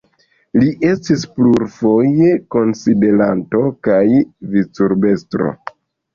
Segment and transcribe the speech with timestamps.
[0.59, 4.01] Li estis plurfoje konsilanto, kaj
[4.57, 5.55] vicurbestro.